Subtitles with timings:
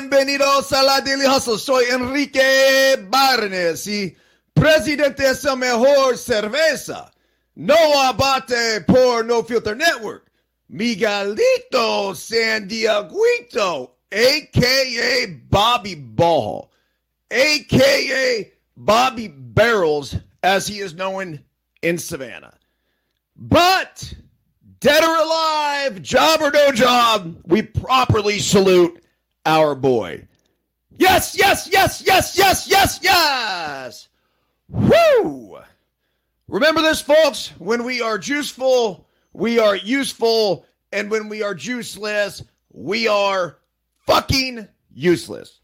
[0.00, 1.56] bienvenidos a la Daily Hustle.
[1.56, 4.16] Soy Enrique Barnes y
[4.52, 7.12] presidente es el mejor cerveza.
[7.54, 10.32] No abate por No Filter Network.
[10.68, 15.40] Miguelito San Dieguito, a.k.a.
[15.48, 16.68] Bobby Ball,
[17.30, 18.52] a.k.a.
[18.76, 21.38] Bobby Barrels, as he is known
[21.82, 22.54] in Savannah.
[23.36, 24.12] But
[24.80, 29.03] dead or alive, job or no job, we properly salute
[29.46, 30.26] our boy.
[30.96, 34.08] Yes, yes, yes, yes, yes, yes, yes.
[34.68, 35.58] Woo!
[36.46, 37.48] Remember this, folks.
[37.58, 40.66] When we are juiceful, we are useful.
[40.92, 43.58] And when we are juiceless, we are
[44.06, 45.60] fucking useless.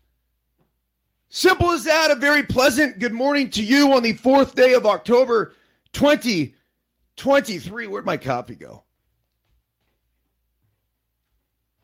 [1.28, 2.10] Simple as that.
[2.10, 5.54] A very pleasant good morning to you on the fourth day of October
[5.92, 7.86] 2023.
[7.86, 8.82] Where'd my copy go?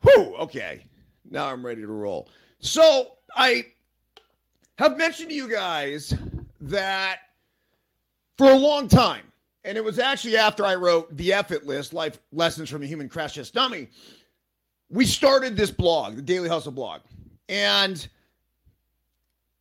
[0.01, 0.86] Whew, okay.
[1.29, 2.29] Now I'm ready to roll.
[2.59, 3.65] So I
[4.77, 6.13] have mentioned to you guys
[6.61, 7.19] that
[8.37, 9.23] for a long time,
[9.63, 13.35] and it was actually after I wrote the Effortless, Life Lessons from a Human Crash
[13.35, 13.89] Test Dummy,
[14.89, 17.01] we started this blog, the Daily Hustle blog.
[17.49, 18.07] And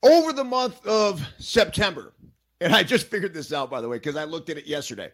[0.03, 2.13] over the month of September,
[2.61, 5.11] and I just figured this out, by the way, because I looked at it yesterday.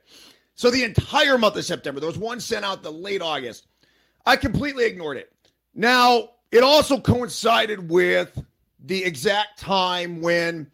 [0.55, 3.67] So the entire month of September, there was one sent out the late August.
[4.27, 5.33] I completely ignored it.
[5.75, 8.41] Now, it also coincided with
[8.85, 10.71] the exact time when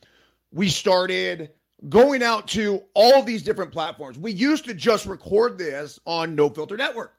[0.53, 1.51] we started
[1.89, 4.19] going out to all these different platforms.
[4.19, 7.15] We used to just record this on No Filter Network,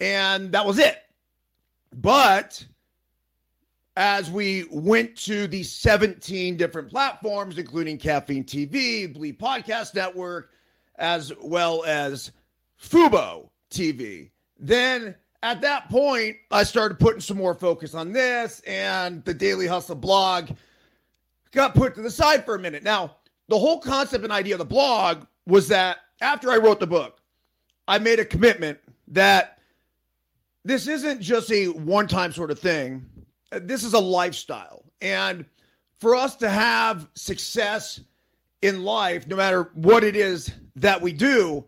[0.00, 0.98] and that was it.
[1.94, 2.64] But
[3.96, 10.50] as we went to the 17 different platforms, including Caffeine TV, Bleep Podcast Network,
[10.96, 12.32] as well as
[12.78, 19.24] Fubo TV, then at that point, I started putting some more focus on this, and
[19.24, 20.50] the Daily Hustle blog
[21.52, 22.82] got put to the side for a minute.
[22.82, 23.16] Now,
[23.48, 27.20] the whole concept and idea of the blog was that after I wrote the book,
[27.88, 29.58] I made a commitment that
[30.64, 33.06] this isn't just a one time sort of thing,
[33.52, 34.84] this is a lifestyle.
[35.00, 35.44] And
[36.00, 38.00] for us to have success
[38.62, 41.64] in life, no matter what it is that we do,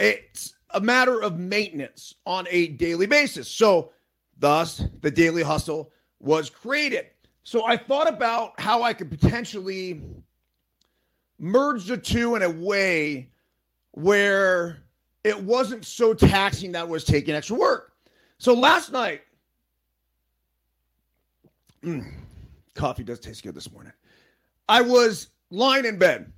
[0.00, 3.48] it's a matter of maintenance on a daily basis.
[3.48, 3.92] So,
[4.38, 7.06] thus, the daily hustle was created.
[7.42, 10.02] So, I thought about how I could potentially
[11.38, 13.30] merge the two in a way
[13.92, 14.78] where
[15.24, 17.92] it wasn't so taxing that was taking extra work.
[18.38, 19.22] So, last night,
[21.82, 22.12] mm,
[22.74, 23.92] coffee does taste good this morning.
[24.68, 26.30] I was lying in bed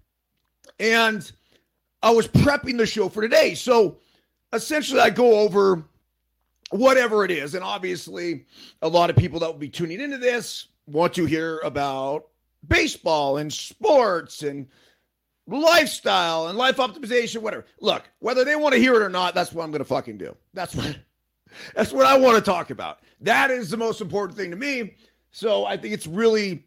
[0.79, 1.31] and
[2.03, 3.55] I was prepping the show for today.
[3.55, 3.99] So,
[4.53, 5.85] essentially I go over
[6.71, 7.55] whatever it is.
[7.55, 8.47] And obviously,
[8.83, 12.27] a lot of people that will be tuning into this want to hear about
[12.67, 14.67] baseball and sports and
[15.47, 17.67] lifestyle and life optimization, whatever.
[17.81, 20.19] Look, whether they want to hear it or not, that's what I'm going to fucking
[20.19, 20.37] do.
[20.55, 20.97] That's what
[21.75, 23.01] that's what I want to talk about.
[23.21, 24.95] That is the most important thing to me.
[25.33, 26.65] So I think it's really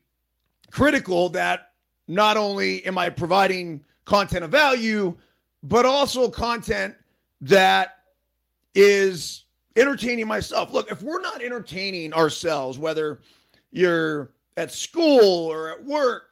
[0.71, 1.71] critical that
[2.07, 5.15] not only am I providing content of value,
[5.63, 6.95] but also content
[7.43, 7.97] that
[8.73, 9.45] is
[9.75, 10.71] entertaining myself.
[10.71, 13.19] Look, if we're not entertaining ourselves, whether
[13.71, 16.29] you're at school or at work,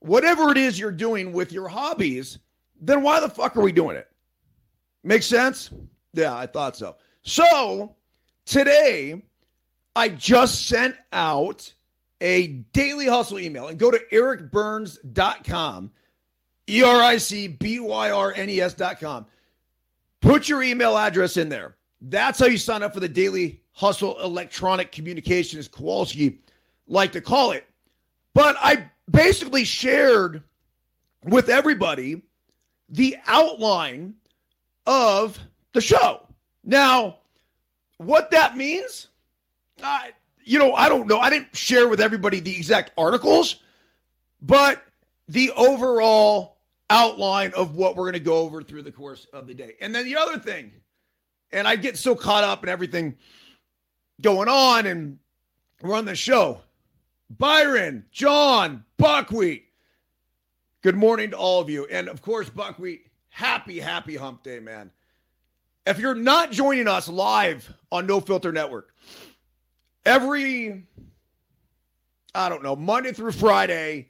[0.00, 2.38] whatever it is you're doing with your hobbies,
[2.80, 4.08] then why the fuck are we doing it?
[5.04, 5.70] Make sense?
[6.12, 6.96] Yeah, I thought so.
[7.22, 7.94] So
[8.44, 9.22] today,
[9.96, 11.72] I just sent out
[12.20, 15.90] a daily hustle email and go to ericbyrnes.com,
[16.68, 19.26] E R I C B Y R N E S.com.
[20.22, 21.76] Put your email address in there.
[22.00, 26.38] That's how you sign up for the Daily Hustle Electronic Communications, Kowalski
[26.86, 27.66] like to call it.
[28.32, 30.42] But I basically shared
[31.24, 32.22] with everybody
[32.88, 34.14] the outline
[34.86, 35.38] of
[35.72, 36.26] the show.
[36.64, 37.18] Now,
[37.98, 39.08] what that means,
[39.82, 40.12] I,
[40.44, 41.18] you know, I don't know.
[41.18, 43.56] I didn't share with everybody the exact articles,
[44.40, 44.82] but
[45.28, 46.58] the overall
[46.90, 49.74] outline of what we're going to go over through the course of the day.
[49.80, 50.72] And then the other thing,
[51.52, 53.16] and I get so caught up in everything
[54.20, 55.18] going on and
[55.82, 56.60] run the show.
[57.30, 59.64] Byron, John, Buckwheat.
[60.82, 61.86] Good morning to all of you.
[61.86, 64.90] And of course, Buckwheat, happy, happy hump day, man.
[65.86, 68.94] If you're not joining us live on No Filter Network,
[70.04, 70.84] every,
[72.34, 74.08] I don't know, Monday through Friday,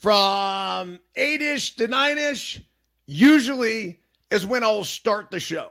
[0.00, 2.60] from eight ish to nine ish,
[3.06, 4.00] usually
[4.30, 5.70] is when I'll start the show.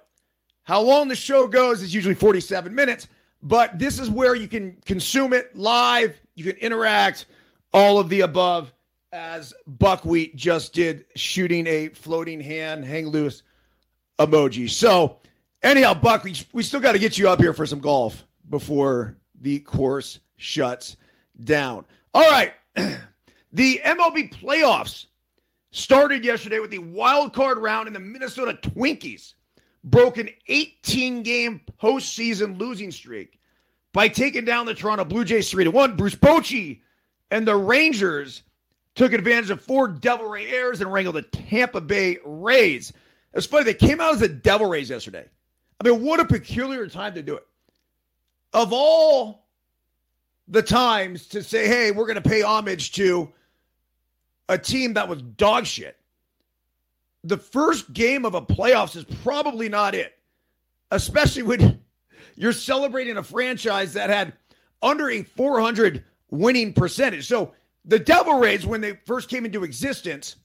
[0.63, 3.07] How long the show goes is usually 47 minutes,
[3.41, 7.25] but this is where you can consume it live, you can interact,
[7.73, 8.71] all of the above,
[9.11, 13.41] as Buckwheat just did, shooting a floating hand, hang loose
[14.19, 14.69] emoji.
[14.69, 15.17] So,
[15.63, 19.17] anyhow, Buck, we, we still got to get you up here for some golf before
[19.41, 20.97] the course shuts
[21.43, 21.85] down.
[22.13, 22.53] All right.
[23.51, 25.07] The MLB playoffs
[25.71, 29.33] started yesterday with the wild card round in the Minnesota Twinkies
[29.83, 33.39] broke an 18 game postseason losing streak
[33.93, 35.95] by taking down the Toronto Blue Jays 3 to 1.
[35.95, 36.81] Bruce Bochy
[37.31, 38.43] and the Rangers
[38.95, 42.93] took advantage of four Devil Ray airs and wrangled the Tampa Bay Rays.
[43.33, 45.25] It's funny, they came out as the Devil Rays yesterday.
[45.79, 47.47] I mean, what a peculiar time to do it.
[48.53, 49.45] Of all
[50.47, 53.31] the times to say, hey, we're going to pay homage to
[54.49, 55.95] a team that was dog shit,
[57.23, 60.17] the first game of a playoffs is probably not it,
[60.91, 61.79] especially when
[62.35, 64.33] you're celebrating a franchise that had
[64.81, 67.27] under a 400 winning percentage.
[67.27, 67.53] So
[67.85, 70.35] the Devil Rays, when they first came into existence,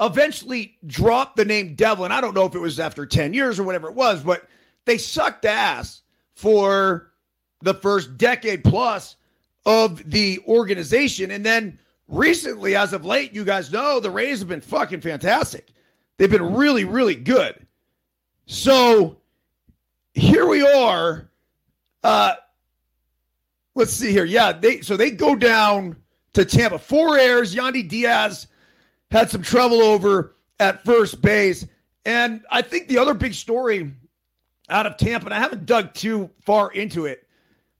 [0.00, 2.04] eventually dropped the name Devil.
[2.04, 4.46] And I don't know if it was after 10 years or whatever it was, but
[4.84, 6.02] they sucked ass
[6.34, 7.12] for
[7.62, 9.16] the first decade plus
[9.64, 11.30] of the organization.
[11.30, 15.68] And then recently, as of late, you guys know the Rays have been fucking fantastic.
[16.16, 17.66] They've been really, really good.
[18.46, 19.18] So
[20.12, 21.28] here we are.
[22.02, 22.34] Uh,
[23.74, 24.24] let's see here.
[24.24, 25.96] Yeah, they so they go down
[26.34, 26.78] to Tampa.
[26.78, 27.54] Four airs.
[27.54, 28.46] Yandy Diaz
[29.10, 31.66] had some trouble over at first base.
[32.04, 33.92] And I think the other big story
[34.68, 37.26] out of Tampa, and I haven't dug too far into it,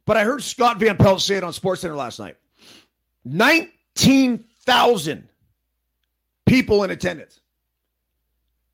[0.07, 2.37] but I heard Scott Van Pelt say it on SportsCenter last night.
[3.25, 3.73] night.
[3.97, 5.29] 19,000
[6.47, 7.41] people in attendance.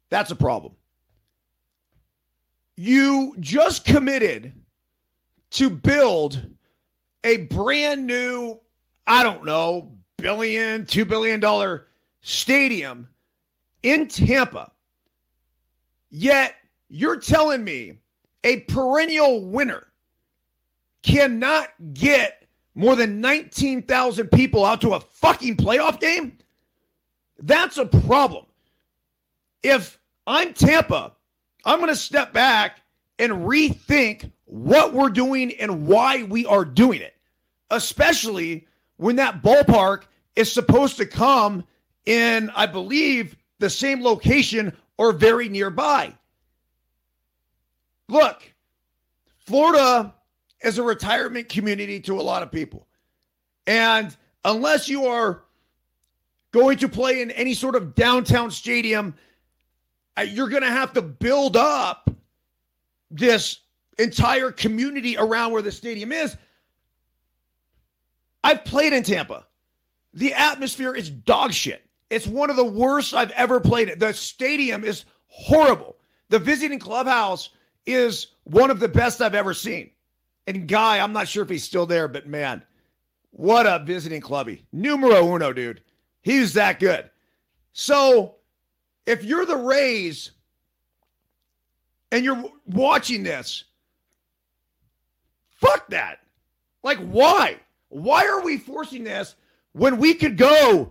[0.08, 0.74] That's a problem.
[2.76, 4.52] You just committed
[5.52, 6.40] to build
[7.24, 8.58] a brand new,
[9.06, 11.88] I don't know, billion, two billion dollar
[12.22, 13.08] stadium
[13.82, 14.72] in Tampa.
[16.10, 16.54] Yet
[16.88, 17.98] you're telling me
[18.42, 19.86] a perennial winner
[21.02, 22.39] cannot get
[22.74, 26.38] more than 19,000 people out to a fucking playoff game?
[27.38, 28.46] That's a problem.
[29.62, 31.12] If I'm Tampa,
[31.64, 32.80] I'm going to step back
[33.18, 37.14] and rethink what we're doing and why we are doing it,
[37.70, 40.02] especially when that ballpark
[40.36, 41.64] is supposed to come
[42.06, 46.14] in, I believe, the same location or very nearby.
[48.08, 48.42] Look,
[49.38, 50.14] Florida
[50.62, 52.86] is a retirement community to a lot of people.
[53.66, 54.14] And
[54.44, 55.42] unless you are
[56.52, 59.14] going to play in any sort of downtown stadium,
[60.18, 62.10] uh, you're going to have to build up
[63.10, 63.60] this
[63.98, 66.36] entire community around where the stadium is.
[68.42, 69.46] I've played in Tampa.
[70.14, 71.84] The atmosphere is dog shit.
[72.08, 74.00] It's one of the worst I've ever played.
[74.00, 75.96] The stadium is horrible.
[76.28, 77.50] The visiting clubhouse
[77.86, 79.90] is one of the best I've ever seen.
[80.50, 82.64] And Guy, I'm not sure if he's still there, but man,
[83.30, 84.66] what a visiting clubby.
[84.72, 85.80] Numero uno, dude.
[86.22, 87.08] He's that good.
[87.72, 88.34] So
[89.06, 90.32] if you're the Rays
[92.10, 93.62] and you're watching this,
[95.50, 96.18] fuck that.
[96.82, 97.60] Like, why?
[97.88, 99.36] Why are we forcing this
[99.70, 100.90] when we could go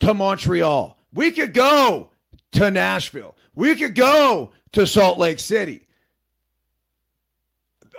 [0.00, 0.98] to Montreal?
[1.14, 2.10] We could go
[2.52, 3.34] to Nashville.
[3.54, 5.86] We could go to Salt Lake City.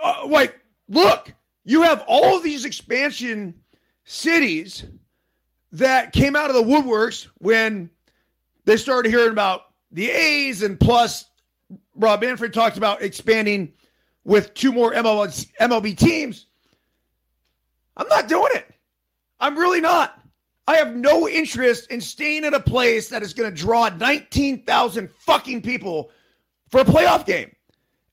[0.04, 1.32] Uh, like, look,
[1.64, 3.54] you have all these expansion
[4.04, 4.84] cities
[5.72, 7.88] that came out of the woodworks when
[8.66, 11.24] they started hearing about the A's, and plus,
[11.96, 13.72] Rob Manfred talked about expanding
[14.24, 16.46] with two more MLB, MLB teams.
[17.96, 18.66] I'm not doing it.
[19.40, 20.20] I'm really not.
[20.68, 25.08] I have no interest in staying in a place that is going to draw 19,000
[25.18, 26.10] fucking people
[26.70, 27.54] for a playoff game.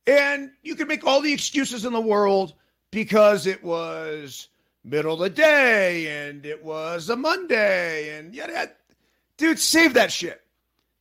[0.07, 2.53] And you can make all the excuses in the world
[2.91, 4.49] because it was
[4.83, 8.65] middle of the day and it was a Monday and yeah,
[9.37, 10.41] dude, save that shit.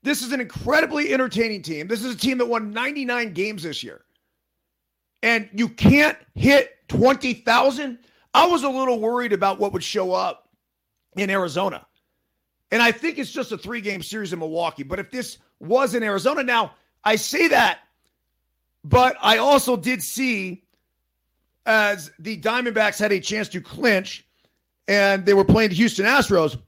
[0.02, 1.88] This is an incredibly entertaining team.
[1.88, 4.02] This is a team that won 99 games this year.
[5.22, 7.98] And you can't hit 20,000.
[8.32, 10.48] I was a little worried about what would show up
[11.16, 11.86] in Arizona.
[12.70, 14.84] And I think it's just a three game series in Milwaukee.
[14.84, 16.72] But if this was in Arizona, now
[17.04, 17.80] I say that,
[18.84, 20.64] but I also did see
[21.66, 24.26] as the Diamondbacks had a chance to clinch
[24.88, 26.60] and they were playing the Houston Astros,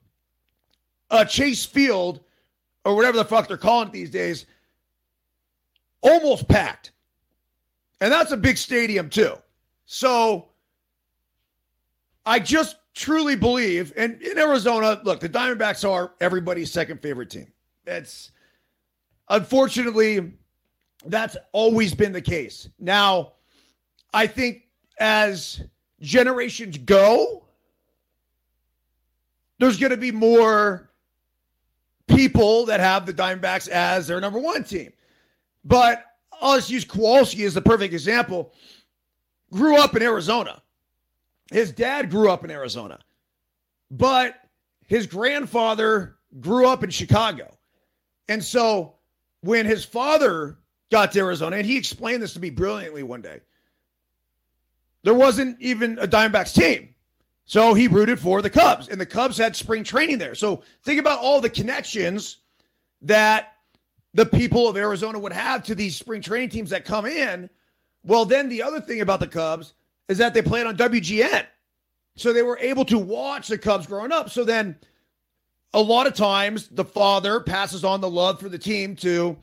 [1.11, 2.21] uh, Chase Field
[2.85, 4.47] or whatever the fuck they're calling it these days,
[6.03, 6.93] almost packed.
[8.01, 9.35] And that's a big stadium, too.
[9.87, 10.49] So
[12.27, 17.53] I just truly believe, and in Arizona, look, the Diamondbacks are everybody's second favorite team.
[17.85, 18.33] That's
[19.29, 20.33] unfortunately
[21.07, 22.69] that's always been the case.
[22.79, 23.33] Now,
[24.15, 24.63] I think
[24.99, 25.63] as
[26.01, 27.45] generations go,
[29.59, 30.91] there's going to be more
[32.09, 34.93] people that have the Diamondbacks as their number one team.
[35.65, 36.05] But
[36.41, 38.53] I'll just use Kowalski as the perfect example.
[39.53, 40.63] Grew up in Arizona.
[41.53, 42.99] His dad grew up in Arizona,
[43.91, 44.37] but
[44.87, 47.57] his grandfather grew up in Chicago.
[48.29, 48.95] And so
[49.43, 50.57] when his father
[50.93, 53.41] got to Arizona, and he explained this to me brilliantly one day,
[55.03, 56.91] there wasn't even a Diamondbacks team.
[57.47, 60.37] So he rooted for the Cubs, and the Cubs had spring training there.
[60.37, 62.37] So think about all the connections
[63.01, 63.55] that
[64.15, 67.51] the people of Arizona would have to these spring training teams that come in.
[68.05, 69.75] Well, then the other thing about the Cubs
[70.09, 71.47] is that they played on WGN.
[72.17, 74.31] So they were able to watch the Cubs growing up.
[74.31, 74.77] So then
[75.73, 79.37] a lot of times the father passes on the love for the team to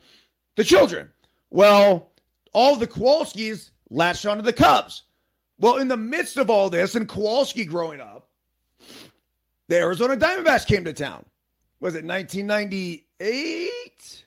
[0.54, 1.10] the children.
[1.50, 2.10] Well,
[2.52, 5.02] all the Kowalskis latched onto the Cubs.
[5.58, 8.28] Well, in the midst of all this and Kowalski growing up,
[9.68, 11.24] the Arizona Diamondbacks came to town.
[11.80, 14.24] Was it 1998?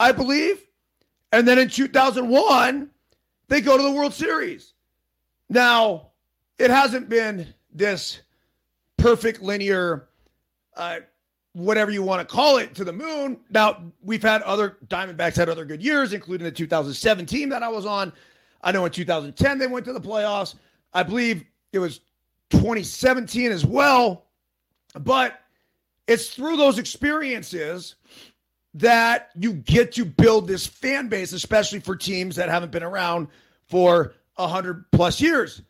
[0.00, 0.64] I believe.
[1.32, 2.90] And then in 2001,
[3.48, 4.72] they go to the World Series.
[5.48, 6.08] Now,
[6.58, 8.20] it hasn't been this
[8.96, 10.08] perfect linear,
[10.76, 11.00] uh,
[11.58, 13.40] whatever you want to call it, to the moon.
[13.50, 17.84] Now, we've had other Diamondbacks had other good years, including the 2017 that I was
[17.84, 18.12] on.
[18.62, 20.54] I know in 2010 they went to the playoffs.
[20.94, 22.00] I believe it was
[22.50, 24.26] 2017 as well.
[24.94, 25.40] But
[26.06, 27.96] it's through those experiences
[28.74, 33.26] that you get to build this fan base, especially for teams that haven't been around
[33.68, 35.62] for 100 plus years.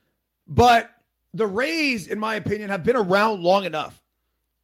[0.47, 0.91] But
[1.33, 4.03] the Rays, in my opinion, have been around long enough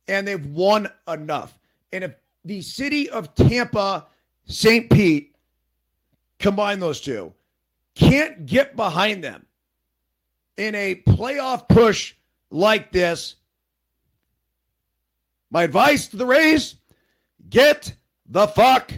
[0.09, 1.59] and they've won enough.
[1.93, 4.07] And if the city of Tampa,
[4.47, 4.91] St.
[4.91, 5.35] Pete,
[6.39, 7.33] combine those two,
[7.95, 9.47] can't get behind them
[10.57, 12.15] in a playoff push
[12.51, 13.37] like this,
[15.51, 16.77] my advice to the Rays
[17.49, 17.95] get
[18.27, 18.93] the fuck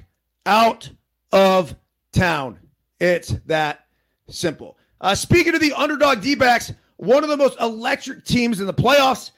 [0.47, 0.89] out
[1.33, 1.75] of
[2.13, 2.59] town.
[3.01, 3.87] It's that
[4.29, 4.79] simple.
[5.01, 8.75] Uh, speaking of the underdog D backs, one of the most electric teams in the
[8.75, 9.33] playoffs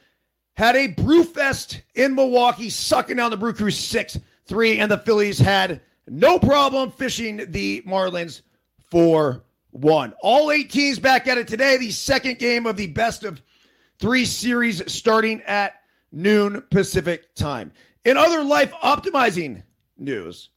[0.59, 5.39] had a brewfest in Milwaukee, sucking down the Brew Crew 6 3, and the Phillies
[5.39, 8.43] had no problem fishing the Marlins
[8.91, 10.13] for one.
[10.21, 11.77] All eight teams back at it today.
[11.77, 13.41] The second game of the best of
[14.01, 15.75] three series starting at
[16.11, 17.71] noon Pacific time.
[18.05, 19.63] In other life optimizing
[19.97, 20.49] news,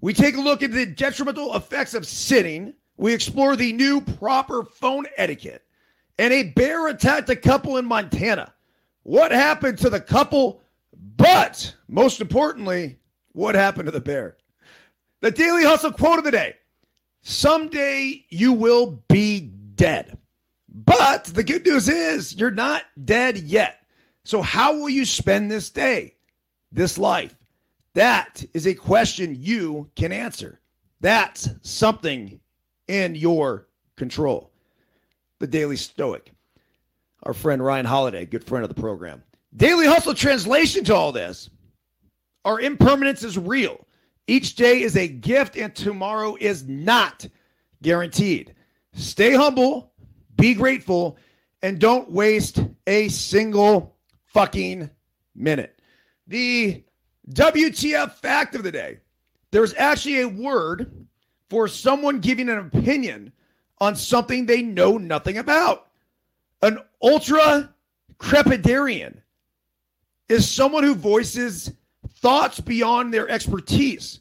[0.00, 4.62] we take a look at the detrimental effects of sitting we explore the new proper
[4.62, 5.64] phone etiquette.
[6.16, 8.52] And a bear attacked a couple in Montana.
[9.08, 10.60] What happened to the couple?
[11.16, 12.98] But most importantly,
[13.32, 14.36] what happened to the bear?
[15.22, 16.56] The Daily Hustle quote of the day
[17.22, 19.40] Someday you will be
[19.76, 20.18] dead.
[20.68, 23.80] But the good news is you're not dead yet.
[24.24, 26.14] So, how will you spend this day,
[26.70, 27.34] this life?
[27.94, 30.60] That is a question you can answer.
[31.00, 32.38] That's something
[32.88, 34.52] in your control.
[35.38, 36.30] The Daily Stoic,
[37.22, 39.22] our friend Ryan Holiday, good friend of the program.
[39.56, 41.50] Daily Hustle translation to all this
[42.44, 43.86] our impermanence is real.
[44.26, 47.26] Each day is a gift, and tomorrow is not
[47.82, 48.54] guaranteed.
[48.92, 49.92] Stay humble,
[50.36, 51.18] be grateful,
[51.62, 53.96] and don't waste a single
[54.26, 54.90] fucking
[55.34, 55.80] minute.
[56.26, 56.84] The
[57.30, 58.98] WTF fact of the day
[59.50, 61.06] there's actually a word
[61.48, 63.32] for someone giving an opinion
[63.78, 65.87] on something they know nothing about.
[66.62, 67.72] An ultra
[68.18, 69.18] crepidarian
[70.28, 71.72] is someone who voices
[72.16, 74.20] thoughts beyond their expertise.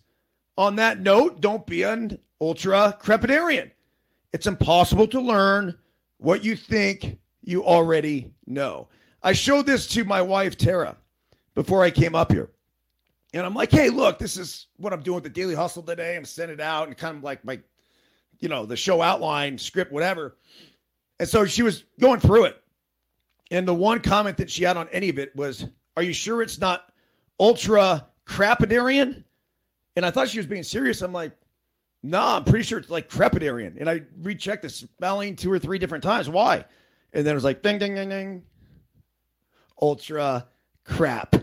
[0.58, 3.72] On that note, don't be an ultra crepidarian.
[4.34, 5.78] It's impossible to learn
[6.18, 8.88] what you think you already know.
[9.24, 10.96] I showed this to my wife, Tara,
[11.56, 12.50] before I came up here.
[13.34, 16.16] And I'm like, hey, look, this is what I'm doing with the Daily Hustle today.
[16.16, 17.60] I'm sending it out and kind of like my,
[18.40, 20.38] you know, the show outline, script, whatever.
[21.20, 22.62] And so she was going through it.
[23.52, 26.42] And the one comment that she had on any of it was, Are you sure
[26.42, 26.92] it's not
[27.40, 29.24] ultra crapidarian?
[29.96, 31.02] And I thought she was being serious.
[31.02, 31.32] I'm like,
[32.04, 33.78] No, nah, I'm pretty sure it's like crepidarian.
[33.80, 36.30] And I rechecked the spelling two or three different times.
[36.30, 36.66] Why?
[37.14, 38.44] And then it was like, ding, ding, ding, ding.
[39.82, 40.48] Ultra
[40.84, 41.36] crap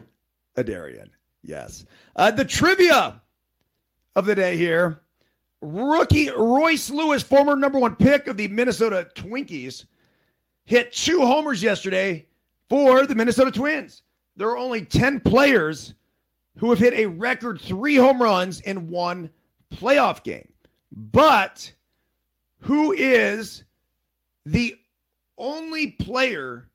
[0.57, 1.09] Adarian.
[1.43, 1.85] Yes.
[2.17, 3.21] Uh, the trivia
[4.17, 5.01] of the day here
[5.65, 9.87] rookie Royce Lewis, former number one pick of the Minnesota Twinkies,
[10.65, 12.27] hit two homers yesterday
[12.69, 14.03] for the Minnesota Twins.
[14.37, 15.95] There are only 10 players
[16.57, 19.31] who have hit a record three home runs in one
[19.73, 20.49] playoff game.
[20.93, 21.73] But
[22.61, 23.65] who is
[24.47, 24.77] the
[25.39, 26.69] only player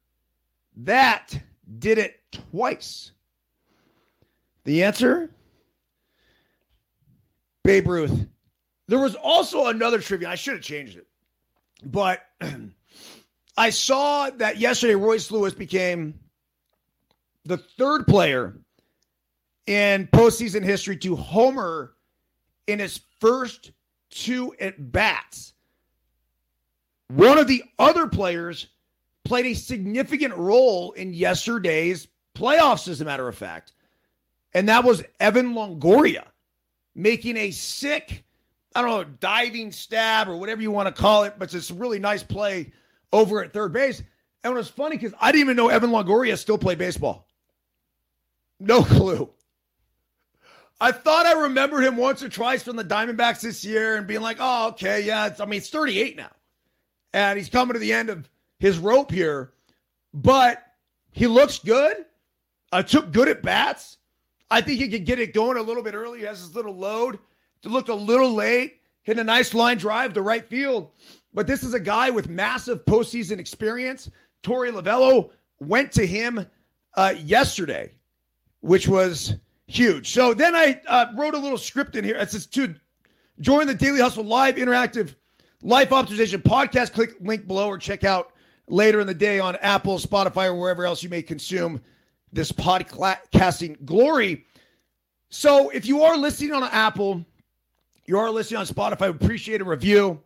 [0.77, 1.39] that
[1.79, 3.11] did it twice?
[4.65, 5.29] The answer
[7.63, 8.27] Babe Ruth.
[8.89, 10.29] There was also another trivia.
[10.29, 11.05] I should have changed it.
[11.83, 12.25] But
[13.57, 16.19] I saw that yesterday Royce Lewis became
[17.45, 18.57] the third player
[19.67, 21.93] in postseason history to homer
[22.65, 23.73] in his first
[24.09, 25.53] two at bats.
[27.09, 28.69] One of the other players
[29.23, 33.73] played a significant role in yesterday's playoffs, as a matter of fact,
[34.55, 36.25] and that was Evan Longoria
[36.95, 38.23] making a sick,
[38.79, 41.73] I don't know, diving stab or whatever you want to call it, but it's a
[41.73, 42.71] really nice play
[43.11, 44.01] over at third base.
[44.41, 47.27] And it was funny because I didn't even know Evan Longoria still played baseball.
[48.57, 49.29] No clue.
[50.79, 54.21] I thought I remembered him once or twice from the Diamondbacks this year and being
[54.21, 55.35] like, oh, okay, yeah.
[55.37, 56.31] I mean, it's 38 now.
[57.13, 59.51] And he's coming to the end of his rope here.
[60.13, 60.63] But
[61.11, 62.05] he looks good.
[62.71, 63.97] I took good at bats.
[64.49, 66.19] I think he could get it going a little bit early.
[66.19, 67.19] He has his little load.
[67.63, 70.91] To look a little late, hit a nice line drive to right field.
[71.33, 74.09] But this is a guy with massive postseason experience.
[74.43, 76.45] Torey Lovullo went to him
[76.95, 77.91] uh, yesterday,
[78.61, 79.35] which was
[79.67, 80.11] huge.
[80.11, 82.15] So then I uh, wrote a little script in here.
[82.15, 82.73] It says to
[83.39, 85.15] join the Daily Hustle live interactive
[85.61, 86.93] life optimization podcast.
[86.93, 88.33] Click link below or check out
[88.67, 91.81] later in the day on Apple, Spotify, or wherever else you may consume
[92.31, 94.45] this podcasting glory.
[95.29, 97.25] So if you are listening on Apple,
[98.09, 100.19] you are listening on Spotify, appreciate a review.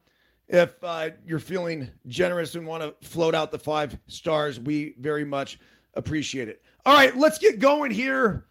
[0.47, 5.25] If uh, you're feeling generous and want to float out the five stars, we very
[5.25, 5.59] much
[5.93, 6.61] appreciate it.
[6.85, 8.45] All right, let's get going here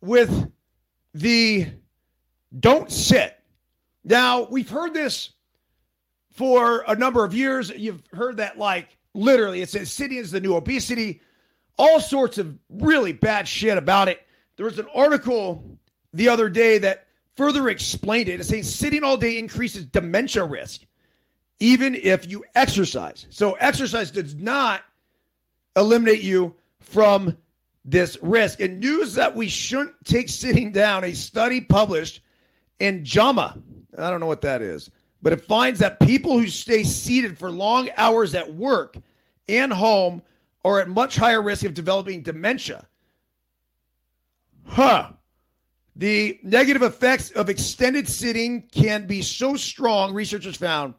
[0.00, 0.48] with
[1.12, 1.66] the
[2.60, 3.40] don't sit.
[4.04, 5.30] Now, we've heard this
[6.30, 7.70] for a number of years.
[7.70, 11.20] You've heard that like literally it says sitting is the new obesity
[11.78, 14.24] all sorts of really bad shit about it.
[14.56, 15.78] There was an article
[16.12, 17.07] the other day that
[17.38, 18.40] further explained it.
[18.40, 20.82] It's saying sitting all day increases dementia risk,
[21.60, 23.26] even if you exercise.
[23.30, 24.82] So, exercise does not
[25.76, 27.38] eliminate you from
[27.84, 28.60] this risk.
[28.60, 32.22] And news that we shouldn't take sitting down, a study published
[32.80, 33.56] in JAMA,
[33.96, 34.90] I don't know what that is,
[35.22, 38.96] but it finds that people who stay seated for long hours at work
[39.48, 40.22] and home
[40.64, 42.84] are at much higher risk of developing dementia.
[44.66, 45.12] Huh.
[45.98, 50.94] The negative effects of extended sitting can be so strong, researchers found,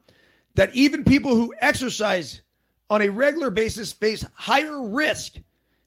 [0.56, 2.42] that even people who exercise
[2.90, 5.36] on a regular basis face higher risk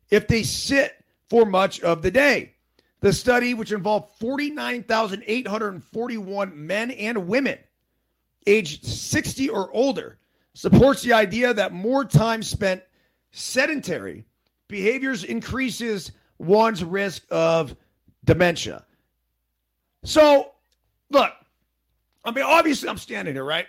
[0.09, 2.55] if they sit for much of the day.
[3.01, 7.59] The study, which involved 49,841 men and women
[8.47, 10.17] aged 60 or older,
[10.55, 12.83] supports the idea that more time spent
[13.31, 14.25] sedentary
[14.69, 17.77] behaviors increases one's risk of
[18.25, 18.87] dementia.
[20.05, 20.53] So,
[21.11, 21.33] look,
[22.25, 23.67] I mean, obviously, I'm standing here, right?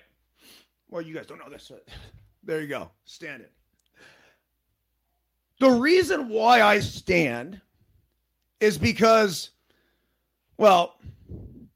[0.89, 1.71] Well, you guys don't know this.
[2.45, 3.47] There you go, standing.
[5.61, 7.61] The reason why I stand
[8.59, 9.51] is because,
[10.57, 10.95] well,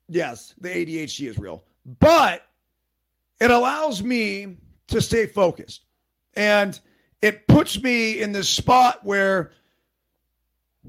[0.09, 1.63] yes, the ADHD is real,
[2.01, 2.41] but
[3.39, 5.85] it allows me to stay focused.
[6.33, 6.77] And
[7.21, 9.51] it puts me in this spot where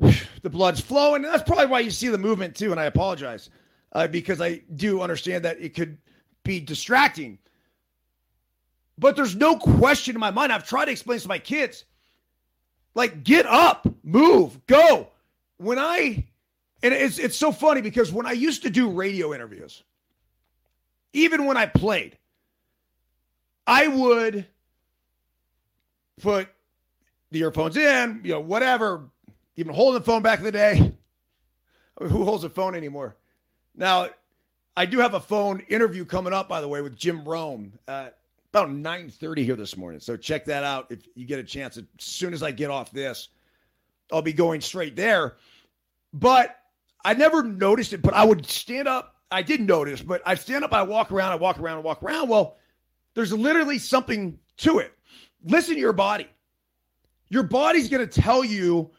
[0.42, 1.24] the blood's flowing.
[1.24, 2.70] And that's probably why you see the movement too.
[2.70, 3.50] And I apologize
[3.92, 5.98] uh, because I do understand that it could
[6.44, 7.38] be distracting.
[8.98, 10.52] But there's no question in my mind.
[10.52, 11.84] I've tried to explain to my kids
[12.94, 15.08] like, get up, move, go.
[15.58, 16.26] When I,
[16.82, 19.82] and it's, it's so funny because when I used to do radio interviews,
[21.12, 22.18] even when I played,
[23.66, 24.46] I would
[26.20, 26.48] put
[27.30, 29.11] the earphones in, you know, whatever,
[29.59, 30.92] even holding the phone back in the day.
[32.01, 33.16] Who holds a phone anymore?
[33.75, 34.09] Now,
[34.77, 38.18] I do have a phone interview coming up, by the way, with Jim Rome at
[38.53, 39.99] about 9.30 here this morning.
[39.99, 41.77] So check that out if you get a chance.
[41.77, 43.31] As soon as I get off this,
[44.12, 45.38] I'll be going straight there.
[46.12, 46.61] But
[47.05, 49.16] I never noticed it, but I would stand up.
[49.33, 52.01] I did notice, but I stand up, I walk around, I walk around, I walk
[52.05, 52.29] around.
[52.29, 52.59] Well,
[53.14, 54.92] there's literally something to it.
[55.42, 56.29] Listen to your body.
[57.29, 58.92] Your body's going to tell you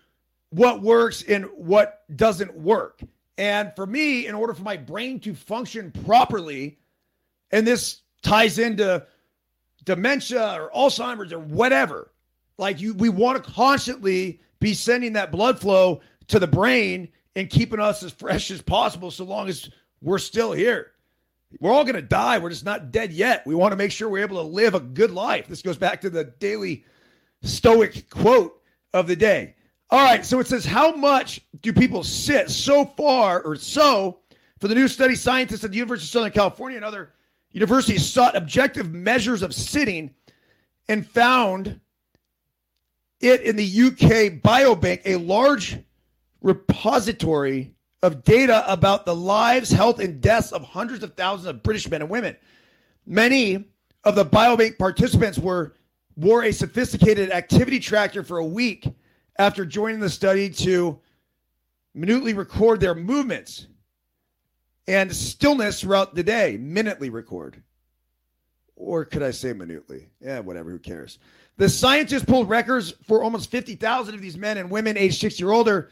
[0.50, 3.02] what works and what doesn't work.
[3.38, 6.80] And for me, in order for my brain to function properly,
[7.52, 9.06] and this ties into
[9.86, 12.12] dementia or Alzheimer's or whatever.
[12.58, 17.50] Like you, we want to constantly be sending that blood flow to the brain and
[17.50, 19.70] keeping us as fresh as possible so long as
[20.02, 20.92] we're still here.
[21.60, 22.38] We're all going to die.
[22.38, 23.48] We're just not dead yet.
[23.48, 25.48] We want to make sure we're able to live a good life.
[25.48, 26.86] This goes back to the daily
[27.42, 28.62] stoic quote
[28.94, 29.56] of the day.
[29.92, 34.20] All right, so it says, How much do people sit so far or so?
[34.60, 37.14] For the new study, scientists at the University of Southern California and other
[37.52, 40.14] universities sought objective measures of sitting
[40.88, 41.80] and found
[43.20, 45.78] it in the UK Biobank, a large
[46.42, 47.74] repository
[48.04, 52.02] of data about the lives, health, and deaths of hundreds of thousands of British men
[52.02, 52.36] and women.
[53.06, 53.66] Many
[54.04, 55.74] of the biobank participants were
[56.16, 58.88] wore a sophisticated activity tracker for a week
[59.40, 61.00] after joining the study to
[61.96, 63.68] minutely record their movements
[64.86, 67.64] and stillness throughout the day, minutely record.
[68.76, 70.10] Or could I say minutely?
[70.20, 71.20] Yeah, whatever, who cares?
[71.56, 75.54] The scientists pulled records for almost 50,000 of these men and women aged 60 or
[75.54, 75.90] older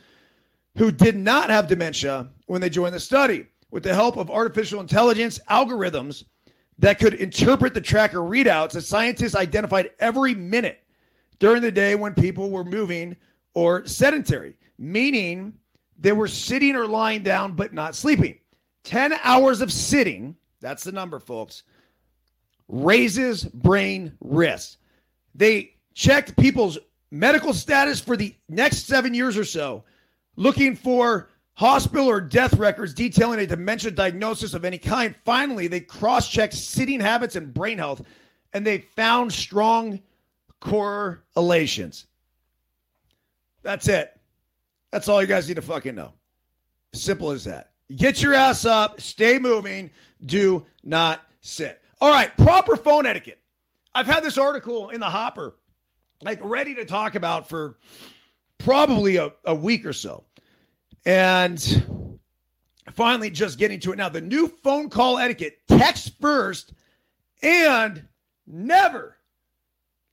[0.77, 3.47] who did not have dementia when they joined the study.
[3.71, 6.23] With the help of artificial intelligence algorithms
[6.79, 10.83] that could interpret the tracker readouts, the scientists identified every minute
[11.39, 13.15] during the day when people were moving
[13.57, 15.51] or sedentary, meaning
[15.97, 18.37] they were sitting or lying down but not sleeping.
[18.83, 21.63] 10 hours of sitting, that's the number, folks,
[22.67, 24.77] raises brain risk.
[25.33, 26.77] They checked people's
[27.09, 29.83] medical status for the next seven years or so
[30.35, 35.15] looking for hospital or death records detailing a dementia diagnosis of any kind.
[35.25, 38.03] Finally, they cross checked sitting habits and brain health,
[38.53, 39.99] and they found strong
[40.59, 42.05] correlations.
[43.67, 44.17] That's it.
[44.93, 46.13] That's all you guys need to fucking know.
[46.93, 47.71] Simple as that.
[47.93, 49.91] Get your ass up, stay moving,
[50.25, 51.81] do not sit.
[51.99, 53.41] All right, proper phone etiquette.
[53.93, 55.57] I've had this article in the hopper,
[56.21, 57.77] like ready to talk about for
[58.57, 60.23] probably a, a week or so.
[61.05, 62.15] And
[62.93, 64.07] finally, just getting to it now.
[64.07, 66.71] The new phone call etiquette text first
[67.43, 68.07] and
[68.47, 69.17] never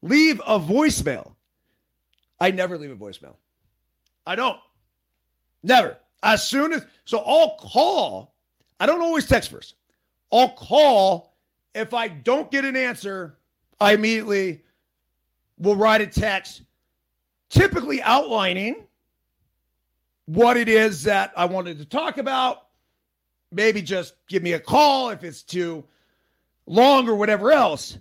[0.03, 1.37] leave a voicemail.
[2.41, 3.37] I never leave a voicemail.
[4.27, 4.59] I don't.
[5.63, 5.99] Never.
[6.23, 8.35] As soon as, so I'll call.
[8.81, 9.75] I don't always text first.
[10.33, 11.35] I'll call.
[11.75, 13.39] If I don't get an answer,
[13.81, 14.63] I immediately
[15.59, 16.63] will write a text,
[17.51, 18.87] typically outlining
[20.27, 22.69] what it is that I wanted to talk about.
[23.53, 25.85] Maybe just give me a call if it's too
[26.67, 27.99] long or whatever else.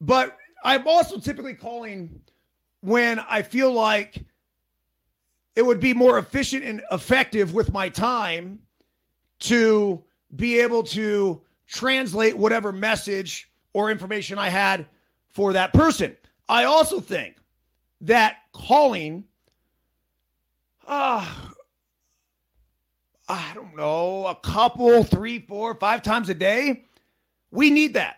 [0.00, 2.20] But I'm also typically calling
[2.80, 4.24] when I feel like
[5.56, 8.58] it would be more efficient and effective with my time
[9.40, 10.02] to
[10.36, 14.86] be able to translate whatever message or information I had
[15.28, 16.16] for that person.
[16.48, 17.36] I also think
[18.02, 19.24] that calling,
[20.86, 21.26] uh,
[23.28, 26.84] I don't know, a couple, three, four, five times a day.
[27.50, 28.16] We need that.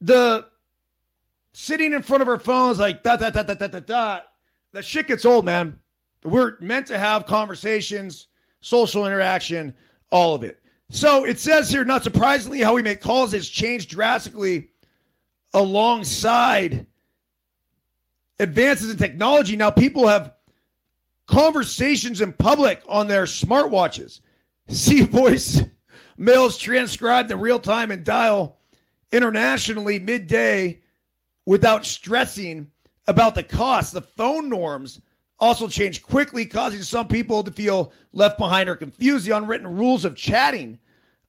[0.00, 0.46] The
[1.52, 4.20] sitting in front of our phones like da da da da da da da.
[4.72, 5.78] That shit gets old, man.
[6.24, 8.26] We're meant to have conversations,
[8.60, 9.74] social interaction,
[10.10, 10.60] all of it.
[10.90, 14.70] So it says here, not surprisingly, how we make calls has changed drastically
[15.54, 16.86] alongside
[18.38, 19.56] advances in technology.
[19.56, 20.34] Now people have
[21.26, 24.20] conversations in public on their smartwatches
[24.68, 25.62] see voice
[26.16, 28.58] mails transcribed in real time and dial
[29.12, 30.80] internationally midday
[31.46, 32.70] without stressing
[33.06, 33.92] about the cost.
[33.92, 35.00] The phone norms
[35.40, 39.26] also change quickly, causing some people to feel left behind or confused.
[39.26, 40.78] The unwritten rules of chatting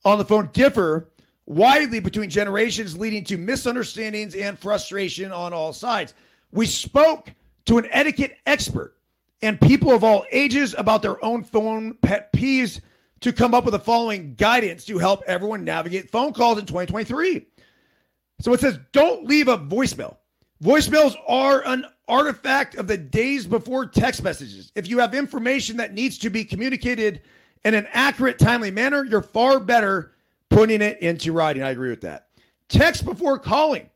[0.03, 1.09] on the phone differ
[1.45, 6.13] widely between generations, leading to misunderstandings and frustration on all sides.
[6.51, 7.31] We spoke
[7.65, 8.97] to an etiquette expert
[9.41, 12.81] and people of all ages about their own phone pet peeves
[13.21, 17.45] to come up with the following guidance to help everyone navigate phone calls in 2023.
[18.39, 20.17] So it says, don't leave a voicemail.
[20.61, 24.71] Voicemails are an artifact of the days before text messages.
[24.75, 27.21] If you have information that needs to be communicated
[27.65, 30.11] in an accurate, timely manner, you're far better
[30.49, 31.63] putting it into writing.
[31.63, 32.27] I agree with that.
[32.69, 33.89] Text before calling.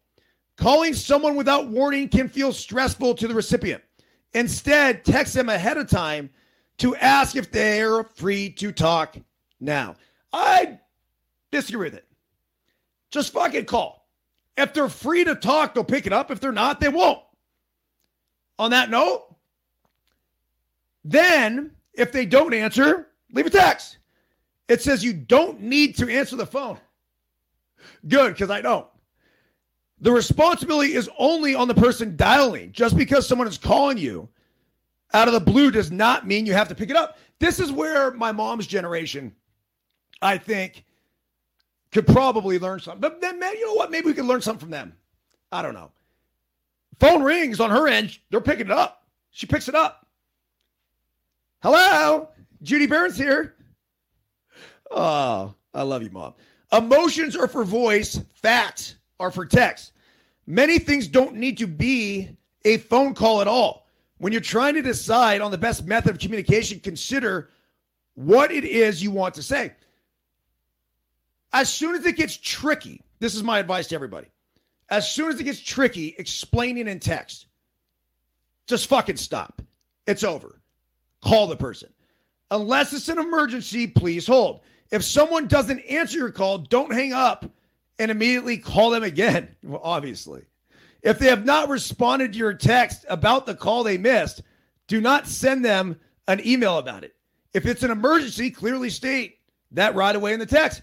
[0.57, 3.83] Calling someone without warning can feel stressful to the recipient.
[4.33, 6.29] Instead, text them ahead of time
[6.77, 9.17] to ask if they're free to talk
[9.59, 9.95] now.
[10.33, 10.79] I
[11.51, 12.07] disagree with it.
[13.11, 14.04] Just fucking call.
[14.57, 16.31] If they're free to talk, they'll pick it up.
[16.31, 17.19] If they're not, they won't.
[18.57, 19.35] On that note,
[21.03, 23.97] then if they don't answer, leave a text.
[24.67, 26.79] It says you don't need to answer the phone.
[28.07, 28.87] Good, because I don't.
[30.01, 32.71] The responsibility is only on the person dialing.
[32.71, 34.27] Just because someone is calling you
[35.13, 37.17] out of the blue does not mean you have to pick it up.
[37.39, 39.33] This is where my mom's generation,
[40.21, 40.85] I think,
[41.95, 42.99] could probably learn something.
[42.99, 43.89] But then, man, you know what?
[43.89, 44.93] Maybe we could learn something from them.
[45.49, 45.91] I don't know.
[46.99, 48.19] Phone rings on her end.
[48.29, 49.07] They're picking it up.
[49.31, 50.05] She picks it up.
[51.63, 52.27] Hello,
[52.61, 53.55] Judy Byrnes here.
[54.91, 56.33] Oh, I love you, mom.
[56.73, 59.93] Emotions are for voice, facts are for text.
[60.47, 62.29] Many things don't need to be
[62.65, 63.87] a phone call at all.
[64.17, 67.51] When you're trying to decide on the best method of communication, consider
[68.15, 69.71] what it is you want to say.
[71.55, 74.27] As soon as it gets tricky, this is my advice to everybody.
[74.89, 77.47] As soon as it gets tricky, explaining in text,
[78.67, 79.61] just fucking stop.
[80.05, 80.61] It's over.
[81.23, 81.93] Call the person.
[82.51, 84.63] Unless it's an emergency, please hold.
[84.91, 87.49] If someone doesn't answer your call, don't hang up
[87.99, 89.47] and immediately call them again.
[89.81, 90.43] Obviously.
[91.03, 94.41] If they have not responded to your text about the call they missed,
[94.87, 95.95] do not send them
[96.27, 97.15] an email about it.
[97.53, 99.37] If it's an emergency, clearly state
[99.71, 100.81] that right away in the text.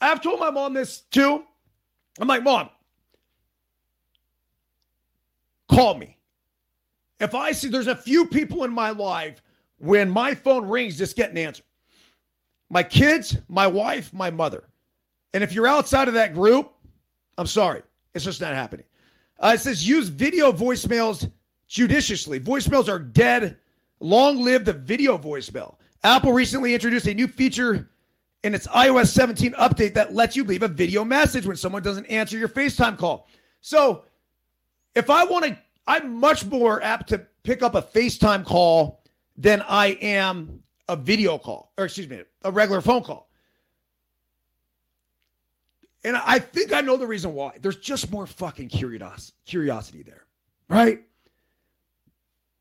[0.00, 1.44] I've told my mom this too.
[2.18, 2.68] I'm like, Mom,
[5.68, 6.16] call me.
[7.20, 9.42] If I see there's a few people in my life
[9.78, 11.62] when my phone rings, just get an answer.
[12.70, 14.64] My kids, my wife, my mother.
[15.34, 16.72] And if you're outside of that group,
[17.36, 17.82] I'm sorry.
[18.14, 18.86] It's just not happening.
[19.38, 21.30] Uh, it says use video voicemails
[21.68, 22.40] judiciously.
[22.40, 23.56] Voicemails are dead.
[24.00, 25.76] Long live the video voicemail.
[26.02, 27.90] Apple recently introduced a new feature
[28.42, 32.06] in its iOS 17 update that lets you leave a video message when someone doesn't
[32.06, 33.28] answer your FaceTime call.
[33.60, 34.04] So
[34.94, 39.02] if I want to, I'm much more apt to pick up a FaceTime call
[39.36, 43.28] than I am a video call, or excuse me, a regular phone call.
[46.02, 47.52] And I think I know the reason why.
[47.60, 50.24] There's just more fucking curiosity, curiosity there,
[50.68, 51.02] right?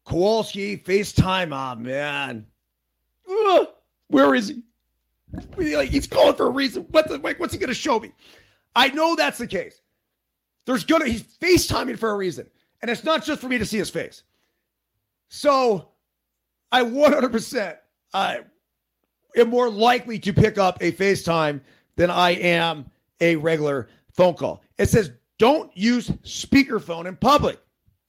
[0.06, 2.46] Kowalski, FaceTime, ah, oh, man.
[3.30, 3.68] Ugh,
[4.08, 4.64] where is he?
[5.58, 6.86] He's calling for a reason.
[6.92, 8.12] What the, what's he going to show me?
[8.76, 9.82] I know that's the case.
[10.66, 12.48] There's gonna he's FaceTiming for a reason,
[12.82, 14.24] and it's not just for me to see his face.
[15.30, 15.90] So,
[16.72, 17.78] I 100%
[18.14, 18.42] I
[19.36, 21.62] am more likely to pick up a FaceTime
[21.96, 22.86] than I am
[23.20, 24.64] a regular phone call.
[24.78, 27.60] It says don't use speakerphone in public.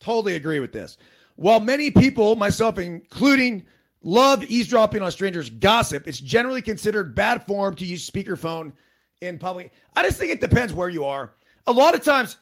[0.00, 0.98] Totally agree with this.
[1.36, 3.64] While many people, myself including,
[4.02, 8.72] love eavesdropping on strangers' gossip, it's generally considered bad form to use speakerphone
[9.20, 9.72] in public.
[9.94, 11.34] I just think it depends where you are.
[11.66, 12.38] A lot of times,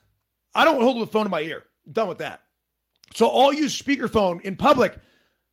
[0.54, 1.64] I don't hold the phone in my ear.
[1.86, 2.42] I'm done with that.
[3.14, 4.96] So I'll use speakerphone in public,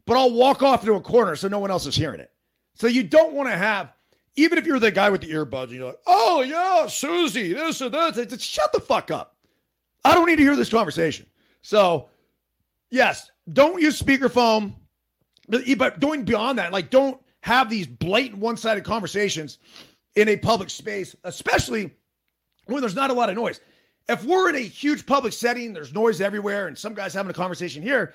[0.05, 2.31] but I'll walk off into a corner so no one else is hearing it.
[2.75, 3.93] So you don't want to have
[4.35, 7.81] even if you're the guy with the earbuds and you're like, oh, yeah, Susie, this
[7.81, 9.37] or that, just shut the fuck up.
[10.03, 11.25] I don't need to hear this conversation.
[11.61, 12.09] So,
[12.91, 14.73] yes, don't use speakerphone,
[15.51, 19.59] Eh, but going beyond that, like, don't have these blatant one sided conversations
[20.15, 21.91] in a public space, especially
[22.65, 23.59] when there's not a lot of noise.
[24.07, 27.33] If we're in a huge public setting, there's noise everywhere, and some guy's having a
[27.33, 28.13] conversation here,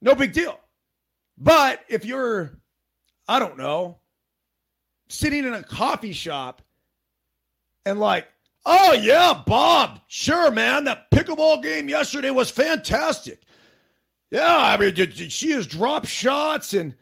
[0.00, 0.58] no big deal.
[1.36, 2.58] But if you're,
[3.28, 3.98] I don't know,
[5.08, 6.62] sitting in a coffee shop
[7.86, 8.26] and like,
[8.66, 13.42] oh yeah, Bob, sure, man, that pickleball game yesterday was fantastic.
[14.30, 16.94] Yeah, I mean, she has dropped shots and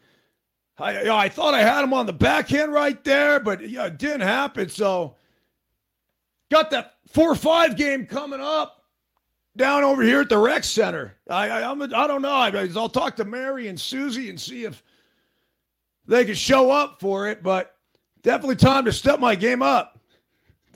[0.77, 4.21] I, I thought I had him on the backhand right there, but yeah, it didn't
[4.21, 4.69] happen.
[4.69, 5.15] So
[6.51, 8.85] got that four five game coming up
[9.55, 11.15] down over here at the rec center.
[11.29, 12.29] I, I I'm don't know.
[12.29, 14.83] I'll talk to Mary and Susie and see if
[16.05, 17.77] they can show up for it, but
[18.27, 20.01] Definitely time to step my game up.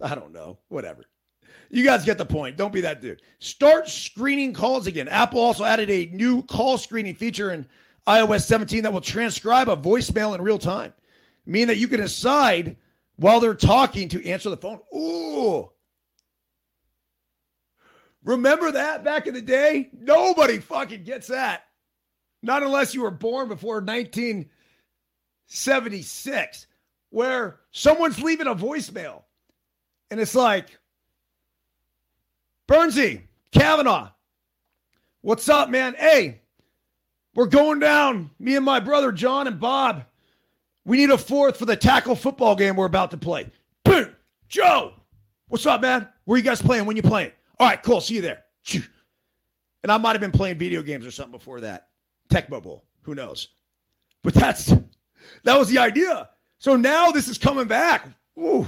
[0.01, 0.57] I don't know.
[0.69, 1.03] Whatever.
[1.73, 2.57] You guys get the point.
[2.57, 3.21] Don't be that dude.
[3.39, 5.07] Start screening calls again.
[5.07, 7.65] Apple also added a new call screening feature in
[8.05, 10.91] iOS 17 that will transcribe a voicemail in real time,
[11.45, 12.75] meaning that you can decide
[13.15, 14.81] while they're talking to answer the phone.
[14.93, 15.71] Ooh.
[18.25, 19.91] Remember that back in the day?
[19.93, 21.63] Nobody fucking gets that.
[22.43, 26.67] Not unless you were born before 1976
[27.11, 29.21] where someone's leaving a voicemail
[30.09, 30.80] and it's like,
[32.71, 34.11] Bernsey, Kavanaugh,
[35.19, 35.93] what's up, man?
[35.99, 36.39] Hey,
[37.35, 40.05] we're going down, me and my brother John and Bob.
[40.85, 43.51] We need a fourth for the tackle football game we're about to play.
[43.83, 44.15] Boom,
[44.47, 44.93] Joe,
[45.49, 46.07] what's up, man?
[46.23, 46.85] Where you guys playing?
[46.85, 47.33] When you playing?
[47.59, 47.99] All right, cool.
[47.99, 48.45] See you there.
[49.83, 51.89] And I might have been playing video games or something before that.
[52.29, 52.85] Tecmo Bowl.
[53.01, 53.49] Who knows?
[54.23, 54.67] But that's
[55.43, 56.29] that was the idea.
[56.59, 58.07] So now this is coming back.
[58.39, 58.65] Ooh,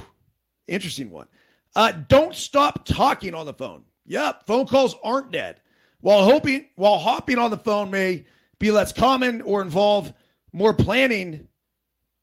[0.67, 1.27] interesting one.
[1.73, 3.85] Uh, don't stop talking on the phone.
[4.05, 5.59] Yep, phone calls aren't dead.
[6.01, 8.25] While hoping while hopping on the phone may
[8.59, 10.13] be less common or involve
[10.51, 11.47] more planning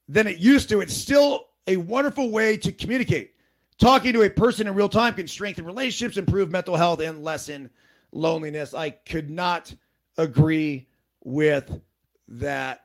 [0.09, 3.35] than it used to, it's still a wonderful way to communicate.
[3.79, 7.71] Talking to a person in real time can strengthen relationships, improve mental health, and lessen
[8.13, 8.75] loneliness.
[8.75, 9.75] I could not
[10.19, 10.87] agree
[11.25, 11.81] with
[12.29, 12.85] that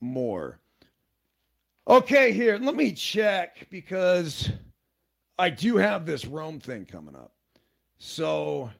[0.00, 0.60] more.
[1.88, 4.50] Okay, here, let me check because
[5.38, 7.32] I do have this Rome thing coming up.
[7.98, 8.70] So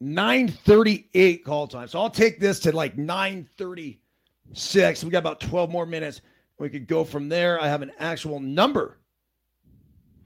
[0.00, 1.88] 938 call time.
[1.88, 5.04] So I'll take this to like 936.
[5.04, 6.20] We got about 12 more minutes.
[6.58, 7.60] We could go from there.
[7.60, 8.98] I have an actual number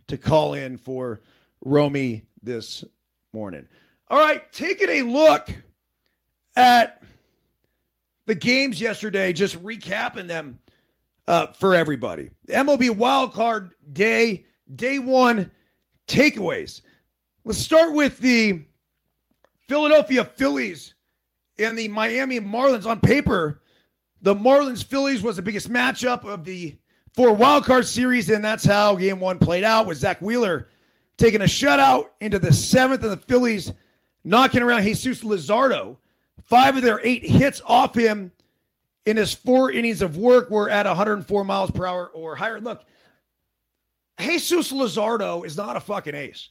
[0.09, 1.21] to call in for
[1.65, 2.85] Romy this
[3.33, 3.67] morning.
[4.09, 5.51] All right, taking a look
[6.57, 7.03] at
[8.27, 10.59] the games yesterday, just recapping them
[11.29, 12.31] uh, for everybody.
[12.49, 15.51] MLB Wild Card Day, Day One
[16.09, 16.81] takeaways.
[17.44, 18.62] Let's start with the
[19.66, 20.94] Philadelphia Phillies
[21.59, 22.85] and the Miami Marlins.
[22.85, 23.62] On paper,
[24.20, 26.76] the Marlins Phillies was the biggest matchup of the
[27.14, 30.68] four wild card series, and that's how game one played out with Zack Wheeler
[31.16, 33.72] taking a shutout into the seventh, and the Phillies
[34.24, 35.96] knocking around Jesus Luzardo.
[36.44, 38.33] Five of their eight hits off him
[39.07, 42.61] in his four innings of work were at 104 miles per hour or higher.
[42.61, 42.83] Look,
[44.18, 46.50] Jesus Luzardo is not a fucking ace.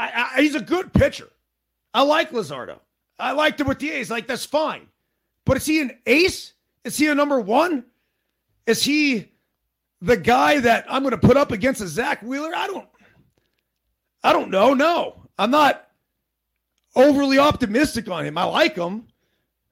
[0.00, 1.28] I, I, he's a good pitcher.
[1.92, 2.78] I like Luzardo.
[3.18, 4.10] I liked him with the A's.
[4.10, 4.86] Like, that's fine.
[5.44, 6.54] But is he an ace?
[6.84, 7.84] Is he a number one?
[8.66, 9.28] Is he
[10.00, 12.54] the guy that I'm going to put up against a Zack Wheeler?
[12.54, 12.88] I don't.
[14.22, 14.74] I don't know.
[14.74, 15.88] No, I'm not
[16.96, 18.38] overly optimistic on him.
[18.38, 19.06] I like him,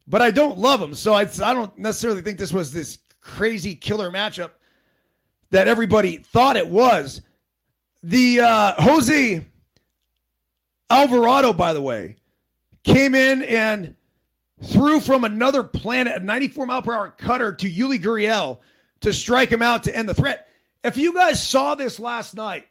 [0.06, 0.94] but I don't love him.
[0.94, 4.50] So I, I don't necessarily think this was this crazy killer matchup
[5.50, 7.22] that everybody thought it was.
[8.02, 9.44] The uh, Jose
[10.90, 12.16] Alvarado, by the way,
[12.84, 13.94] came in and
[14.64, 18.58] threw from another planet a 94 mile per hour cutter to Yuli Gurriel
[19.00, 20.48] to strike him out to end the threat.
[20.82, 22.66] If you guys saw this last night,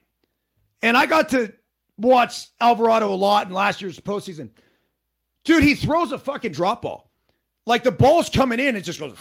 [0.81, 1.53] and I got to
[1.97, 4.49] watch Alvarado a lot in last year's postseason,
[5.43, 7.11] dude, he throws a fucking drop ball.
[7.65, 9.15] Like the ball's coming in, it just goes,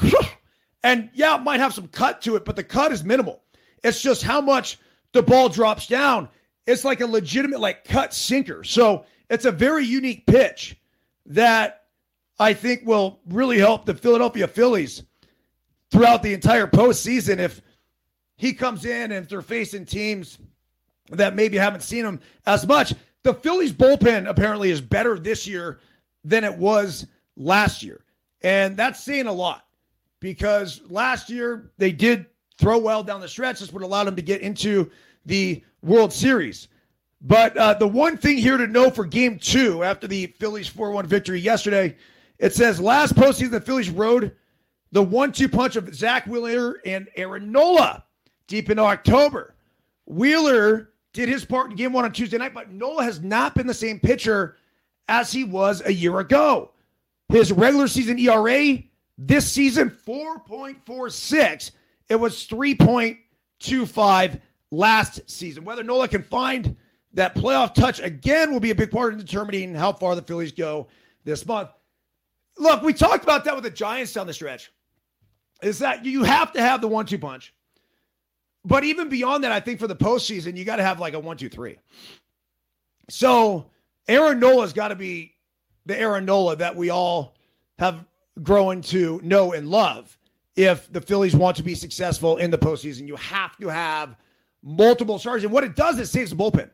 [0.83, 3.43] and yeah, it might have some cut to it, but the cut is minimal.
[3.83, 4.79] It's just how much
[5.13, 6.29] the ball drops down.
[6.67, 8.65] It's like a legitimate like cut sinker.
[8.65, 10.77] So it's a very unique pitch
[11.27, 11.85] that
[12.39, 15.03] I think will really help the Philadelphia Phillies
[15.91, 17.63] throughout the entire postseason if
[18.37, 20.39] he comes in and they're facing teams
[21.11, 22.95] that maybe haven't seen him as much.
[23.23, 25.81] The Phillies bullpen apparently is better this year
[26.25, 28.05] than it was last year.
[28.43, 29.67] And that's saying a lot
[30.21, 32.27] because last year they did
[32.59, 33.61] throw well down the stretch.
[33.61, 34.91] This would allow them to get into
[35.25, 36.69] the World Series.
[37.23, 40.91] But uh, the one thing here to know for game two after the Phillies 4
[40.91, 41.97] 1 victory yesterday,
[42.39, 44.33] it says last postseason, the Phillies rode
[44.93, 48.05] the one two punch of Zack Wheeler and Aaron Nola
[48.47, 49.55] deep into October.
[50.07, 53.67] Wheeler did his part in game one on Tuesday night, but Nola has not been
[53.67, 54.57] the same pitcher
[55.09, 56.73] as he was a year ago.
[57.29, 58.79] His regular season ERA
[59.19, 61.71] this season, 4.46.
[62.09, 64.41] It was 3.25
[64.71, 65.65] last season.
[65.65, 66.77] Whether Nola can find
[67.15, 70.53] that playoff touch again will be a big part in determining how far the Phillies
[70.53, 70.89] go
[71.25, 71.71] this month.
[72.59, 74.73] Look, we talked about that with the Giants down the stretch.
[75.63, 77.55] Is that you have to have the one two punch.
[78.65, 81.21] But even beyond that, I think for the postseason, you got to have like a
[81.21, 81.79] one, two, three.
[83.09, 83.71] So
[84.09, 85.35] Aaron Nola's got to be
[85.87, 87.37] the Aaron Nola that we all
[87.79, 88.05] have
[88.43, 90.19] grown to know and love.
[90.57, 94.17] If the Phillies want to be successful in the postseason, you have to have
[94.63, 95.45] multiple starters.
[95.45, 96.71] And what it does is saves the bullpen.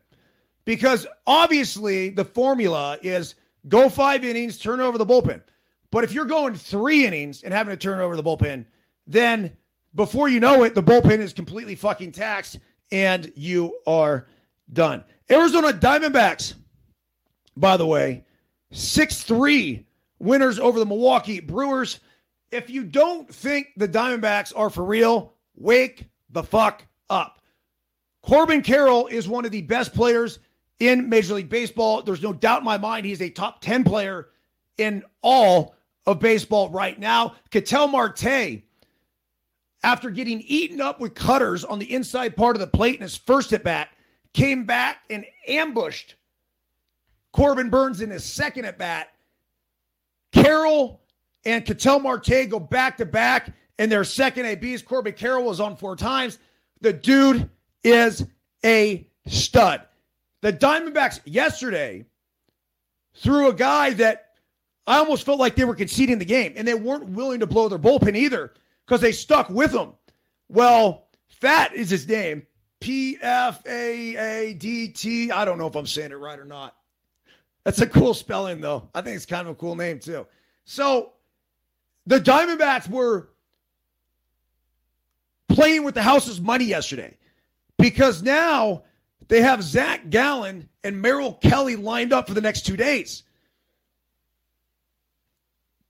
[0.65, 3.35] Because obviously the formula is
[3.67, 5.41] go five innings, turn over the bullpen.
[5.91, 8.65] But if you're going three innings and having to turn over the bullpen,
[9.05, 9.55] then
[9.95, 12.59] before you know it, the bullpen is completely fucking taxed
[12.91, 14.27] and you are
[14.71, 15.03] done.
[15.29, 16.55] Arizona Diamondbacks,
[17.57, 18.23] by the way,
[18.71, 19.85] 6 3
[20.19, 21.99] winners over the Milwaukee Brewers.
[22.51, 27.39] If you don't think the Diamondbacks are for real, wake the fuck up.
[28.23, 30.39] Corbin Carroll is one of the best players
[30.79, 32.01] in Major League Baseball.
[32.01, 34.29] There's no doubt in my mind he's a top 10 player
[34.77, 37.35] in all of baseball right now.
[37.51, 38.61] Ketel Marte,
[39.83, 43.17] after getting eaten up with cutters on the inside part of the plate in his
[43.17, 43.89] first at bat,
[44.33, 46.15] came back and ambushed
[47.33, 49.09] Corbin Burnes in his second at bat.
[50.31, 51.01] Carroll
[51.45, 54.81] and Ketel Marte go back to back in their second ABs.
[54.81, 56.39] Corbin Carroll was on four times.
[56.81, 57.49] The dude
[57.83, 58.25] is
[58.65, 59.81] a stud.
[60.41, 62.05] The Diamondbacks yesterday
[63.15, 64.31] threw a guy that
[64.85, 67.69] I almost felt like they were conceding the game, and they weren't willing to blow
[67.69, 68.53] their bullpen either
[68.85, 69.93] because they stuck with him.
[70.49, 71.07] Well,
[71.41, 72.45] Pfaadt is his name.
[72.81, 75.31] P F A A D T.
[75.31, 76.75] I don't know if I'm saying it right or not.
[77.63, 78.89] That's a cool spelling, though.
[78.93, 80.27] I think it's kind of a cool name, too.
[80.65, 81.13] So
[82.05, 83.29] the Diamondbacks were
[85.47, 87.15] playing with the house's money yesterday
[87.77, 88.83] because now
[89.27, 93.23] they have Zach Gallen and Merrill Kelly lined up for the next two days.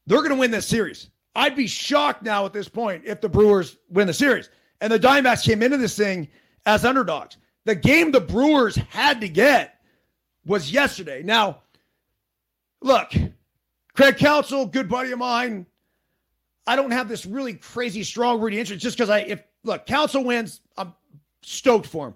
[0.05, 1.09] They're going to win this series.
[1.36, 4.49] I'd be shocked now at this point if the Brewers win the series.
[4.81, 6.27] And the Diamondbacks came into this thing
[6.65, 7.38] as underdogs.
[7.65, 9.79] The game the Brewers had to get
[10.45, 11.23] was yesterday.
[11.23, 11.61] Now,
[12.81, 13.13] look,
[13.93, 15.65] Craig Counsell, good buddy of mine.
[16.67, 20.23] I don't have this really crazy strong rooting interest just because I, if look, Counsell
[20.23, 20.61] wins,
[21.44, 22.16] stoked for him.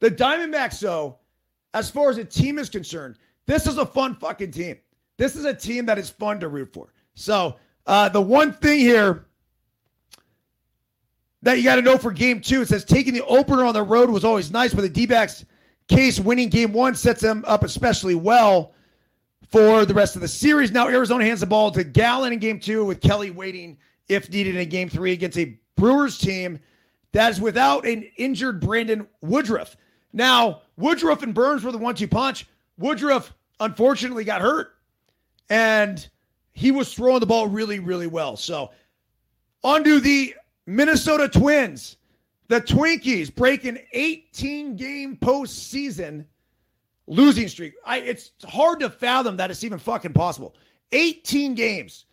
[0.00, 1.18] The Diamondbacks, though,
[1.72, 3.16] as far as a team is concerned,
[3.46, 4.76] this is a fun fucking team.
[5.16, 6.92] This is a team that is fun to root for.
[7.14, 7.56] So,
[7.86, 9.26] uh, the one thing here
[11.44, 12.62] that you got to know for game two.
[12.62, 15.44] It says taking the opener on the road was always nice, but the D backs
[15.88, 18.72] case winning game one sets them up especially well
[19.50, 20.72] for the rest of the series.
[20.72, 23.76] Now, Arizona hands the ball to Gallen in game two with Kelly waiting
[24.08, 26.58] if needed in game three against a Brewers team
[27.14, 29.76] that is without an injured Brandon Woodruff.
[30.12, 32.46] Now, Woodruff and Burnes were the one two punch.
[32.76, 34.74] Woodruff unfortunately got hurt
[35.48, 36.06] and
[36.52, 38.36] he was throwing the ball really, really well.
[38.36, 38.72] So,
[39.62, 40.34] on to the
[40.66, 41.96] Minnesota Twins,
[42.48, 46.24] the Twinkies break an 18 game postseason
[47.06, 47.74] losing streak.
[47.86, 50.56] I, it's hard to fathom that it's even fucking possible.
[50.90, 52.06] 18 games.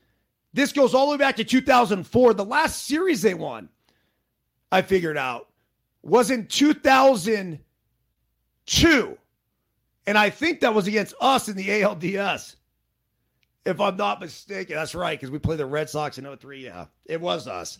[0.53, 2.33] This goes all the way back to 2004.
[2.35, 3.67] The last series they won,
[4.71, 5.47] I figured out,
[6.03, 9.17] was in 2002.
[10.07, 12.55] And I think that was against us in the ALDS.
[13.65, 14.75] If I'm not mistaken.
[14.75, 16.65] That's right, because we played the Red Sox in 03.
[16.65, 17.77] Yeah, it was us.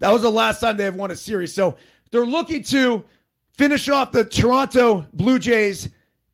[0.00, 1.54] That was the last time they have won a series.
[1.54, 1.76] So
[2.10, 3.04] they're looking to
[3.56, 5.88] finish off the Toronto Blue Jays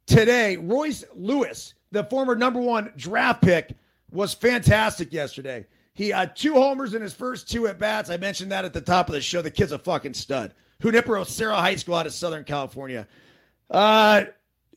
[0.07, 0.57] today.
[0.57, 3.77] Royce Lewis, the former number one draft pick,
[4.11, 5.67] was fantastic yesterday.
[5.99, 8.09] He had two homers in his first two at bats.
[8.09, 9.43] I mentioned that at the top of the show.
[9.43, 10.55] The kid's a fucking stud.
[10.81, 13.09] Junipero Serra High School out of Southern California.
[13.69, 14.27] Uh,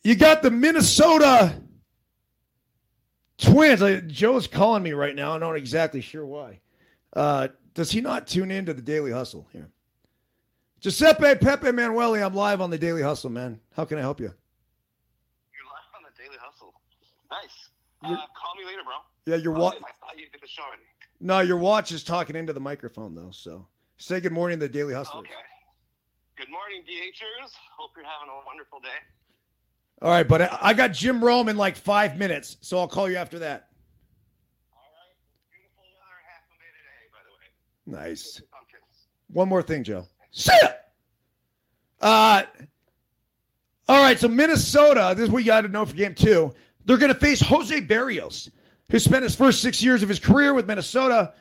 [0.03, 1.53] you got the Minnesota
[3.38, 3.84] Twins.
[4.11, 5.34] Joe's calling me right now.
[5.34, 6.59] I'm not exactly sure why.
[7.13, 9.69] Uh, does he not tune in to the Daily Hustle here?
[10.80, 13.59] Giuseppe Pepe Manueli, I'm live on the Daily Hustle, man.
[13.76, 14.26] How can I help you?
[14.26, 16.74] You're live on the Daily Hustle.
[17.30, 17.69] Nice.
[18.01, 18.95] Uh, call me later, bro.
[19.28, 19.76] Yeah, your watch.
[19.76, 20.82] I thought you did the show already.
[21.22, 23.30] No, your watch is talking into the microphone though.
[23.32, 23.67] So
[23.97, 25.19] say good morning to the Daily Hustle.
[25.19, 25.30] Okay.
[26.36, 27.51] Good morning, DHers.
[27.78, 28.88] Hope you're having a wonderful day.
[30.01, 33.07] All right, but I, I got Jim Rome in like five minutes, so I'll call
[33.07, 33.67] you after that.
[34.74, 35.13] All right.
[35.51, 38.09] Beautiful weather, half a minute a, by the way.
[38.09, 38.41] Nice.
[39.28, 40.07] One more thing, Joe.
[40.32, 40.69] See ya.
[42.01, 42.43] Uh,
[43.88, 46.51] all right, so Minnesota, this is what you got to know for game two.
[46.86, 48.49] They're going to face Jose Berrios,
[48.91, 51.33] who spent his first six years of his career with Minnesota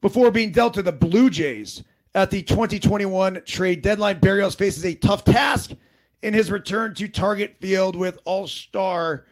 [0.00, 1.82] before being dealt to the Blue Jays
[2.14, 4.20] at the 2021 trade deadline.
[4.20, 5.72] Berrios faces a tough task
[6.22, 9.24] in his return to Target Field with All Star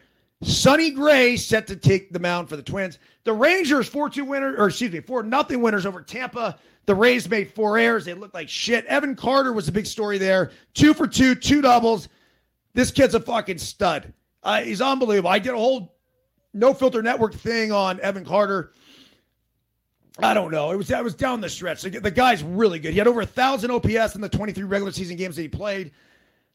[0.43, 2.99] Sonny Gray set to take the mound for the Twins.
[3.23, 6.57] The Rangers 4 2 winner, or excuse me, 4 nothing winners over Tampa.
[6.87, 8.05] The Rays made four errors.
[8.05, 8.85] They looked like shit.
[8.85, 10.51] Evan Carter was a big story there.
[10.73, 12.07] Two for two, two doubles.
[12.73, 14.13] This kid's a fucking stud.
[14.41, 15.29] Uh, he's unbelievable.
[15.29, 15.96] I did a whole
[16.57, 18.71] no filter network thing on Evan Carter.
[20.19, 20.71] I don't know.
[20.71, 21.83] It was that was down the stretch.
[21.83, 22.91] The, the guy's really good.
[22.91, 25.91] He had over a thousand OPS in the 23 regular season games that he played.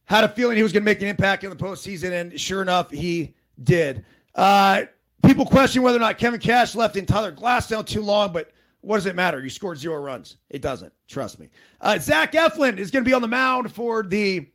[0.05, 2.61] Had a feeling he was going to make an impact in the postseason, and sure
[2.61, 4.05] enough, he did.
[4.35, 4.83] Uh,
[5.25, 8.51] people question whether or not Kevin Cash left in Tyler Glasnow too long, but
[8.81, 9.41] what does it matter?
[9.41, 10.39] You scored zero runs.
[10.51, 10.93] It doesn't.
[11.09, 11.49] Trust me.
[11.81, 14.49] Uh, Zach Eflin is going to be on the mound for the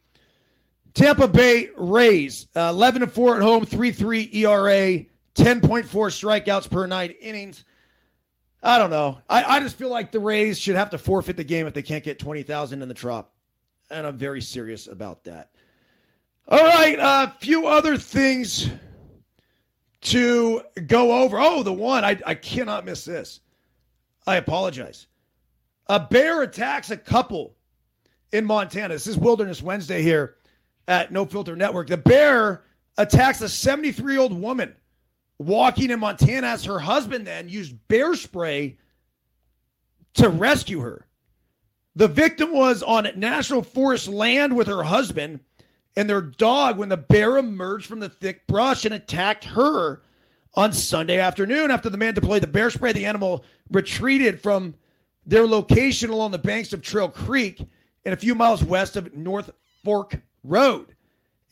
[0.94, 2.48] Tampa Bay Rays.
[2.56, 5.06] Uh, 11 and 4 at home, 3 3 ERA,
[5.38, 7.64] 10.4 strikeouts per nine innings.
[8.64, 9.20] I don't know.
[9.30, 11.84] I, I just feel like the Rays should have to forfeit the game if they
[11.84, 13.34] can't get 20,000 in the trop.
[13.90, 15.52] And I'm very serious about that.
[16.50, 18.70] All right, a uh, few other things
[20.02, 21.38] to go over.
[21.40, 23.42] Oh, the one I, I cannot miss this.
[24.26, 25.08] I apologize.
[25.88, 27.56] A bear attacks a couple
[28.32, 28.94] in Montana.
[28.94, 30.36] This is Wilderness Wednesday here
[30.88, 31.88] at No Filter Network.
[31.88, 32.64] The bear
[32.98, 34.76] attacks a 73 year old woman
[35.40, 38.78] walking in Montana as her husband then used bear spray
[40.16, 41.06] to rescue her.
[41.96, 45.40] The victim was on National Forest land with her husband
[45.96, 50.02] and their dog when the bear emerged from the thick brush and attacked her
[50.54, 51.72] on Sunday afternoon.
[51.72, 54.76] After the man deployed the bear spray, the animal retreated from
[55.26, 57.60] their location along the banks of Trail Creek
[58.06, 59.52] and a few miles west of North
[59.84, 60.96] Fork Road.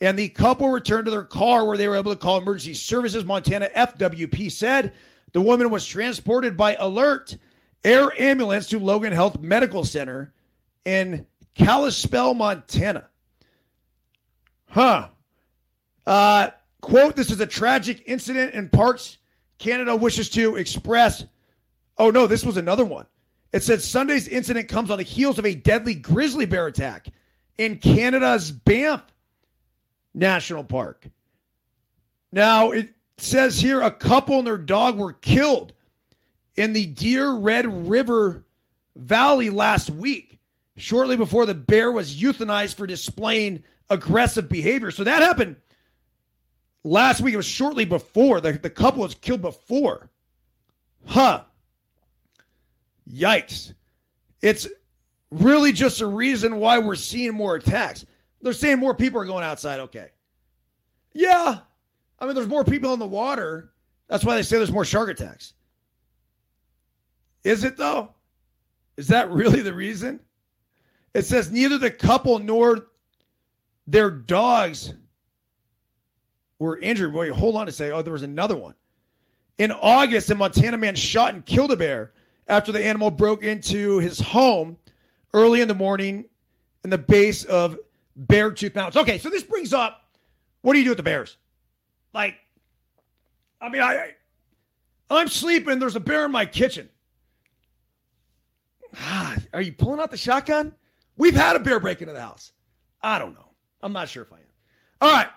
[0.00, 3.24] And the couple returned to their car where they were able to call emergency services.
[3.24, 4.92] Montana FWP said
[5.32, 7.36] the woman was transported by alert
[7.82, 10.34] air ambulance to Logan Health Medical Center
[10.84, 13.08] in Kalispell, Montana.
[14.68, 15.08] Huh.
[16.06, 19.18] Uh, quote, this is a tragic incident in Parks
[19.58, 21.24] Canada wishes to express.
[21.98, 23.06] Oh, no, this was another one.
[23.52, 27.08] It said Sunday's incident comes on the heels of a deadly grizzly bear attack
[27.56, 29.02] in Canada's Banff
[30.16, 31.06] National Park.
[32.32, 32.88] Now, it
[33.18, 35.72] says here a couple and their dog were killed
[36.56, 38.44] in the Deer Red River
[38.96, 40.38] Valley last week,
[40.76, 44.90] shortly before the bear was euthanized for displaying aggressive behavior.
[44.90, 45.56] So that happened
[46.82, 47.34] last week.
[47.34, 48.40] It was shortly before.
[48.40, 50.08] The, the couple was killed before.
[51.04, 51.42] Huh.
[53.12, 53.74] Yikes.
[54.40, 54.66] It's
[55.30, 58.06] really just a reason why we're seeing more attacks.
[58.42, 59.80] They're saying more people are going outside.
[59.80, 60.08] Okay.
[61.12, 61.58] Yeah.
[62.18, 63.72] I mean, there's more people in the water.
[64.08, 65.54] That's why they say there's more shark attacks.
[67.44, 68.14] Is it though?
[68.96, 70.20] Is that really the reason?
[71.14, 72.86] It says neither the couple nor
[73.86, 74.94] their dogs
[76.58, 77.12] were injured.
[77.12, 78.74] Wait, hold on to say, oh, there was another one.
[79.58, 82.12] In August, a Montana man shot and killed a bear
[82.48, 84.76] after the animal broke into his home
[85.32, 86.24] early in the morning
[86.84, 87.78] in the base of
[88.24, 88.96] Beartooth Mountains.
[88.96, 90.02] Okay, so this brings up
[90.62, 91.36] what do you do with the bears?
[92.12, 92.34] Like,
[93.60, 94.14] I mean, I, I
[95.10, 95.78] I'm sleeping.
[95.78, 96.88] There's a bear in my kitchen.
[98.98, 100.74] Ah, are you pulling out the shotgun?
[101.16, 102.52] We've had a bear break into the house.
[103.02, 103.52] I don't know.
[103.82, 104.42] I'm not sure if I am.
[105.00, 105.28] All right.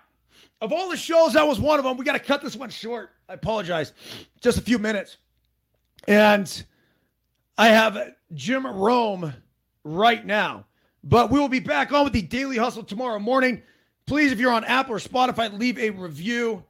[0.62, 1.98] Of all the shows, that was one of them.
[1.98, 3.12] We got to cut this one short.
[3.28, 3.94] I apologize.
[4.42, 5.18] Just a few minutes.
[6.08, 6.64] And
[7.58, 9.34] I have Jim Rome
[9.84, 10.66] right now.
[11.04, 13.62] But we will be back on with the Daily Hustle tomorrow morning.
[14.06, 16.64] Please, if you're on Apple or Spotify, leave a review.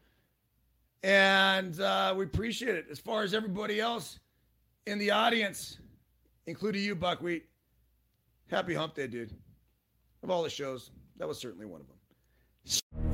[1.04, 2.88] And uh, we appreciate it.
[2.92, 4.20] As far as everybody else
[4.86, 5.78] in the audience,
[6.46, 7.46] including you, Buckwheat,
[8.50, 9.34] happy hump day, dude.
[10.22, 13.09] Of all the shows, that was certainly one of them.